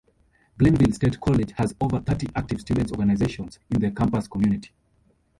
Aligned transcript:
Glenville 0.57 0.93
State 0.93 1.19
College 1.21 1.51
has 1.57 1.75
over 1.79 1.99
thirty 1.99 2.25
active 2.35 2.59
Student 2.59 2.89
Organizations 2.91 3.59
in 3.69 3.79
the 3.81 3.91
campus 3.91 4.27
community. 4.27 4.71